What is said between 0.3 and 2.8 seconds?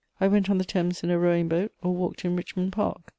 on the Thames in a rowing boat, or walked in Richmond